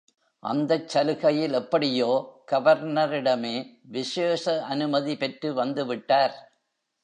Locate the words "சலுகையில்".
0.87-1.53